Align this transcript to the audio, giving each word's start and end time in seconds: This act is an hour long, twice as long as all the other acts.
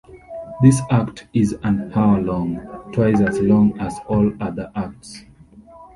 This 0.63 0.81
act 0.89 1.27
is 1.31 1.55
an 1.61 1.91
hour 1.93 2.19
long, 2.19 2.59
twice 2.91 3.21
as 3.21 3.37
long 3.37 3.79
as 3.79 3.99
all 4.07 4.31
the 4.31 4.43
other 4.43 4.71
acts. 4.73 5.25